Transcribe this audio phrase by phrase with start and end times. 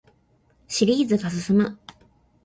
[0.67, 1.77] シリーズが進む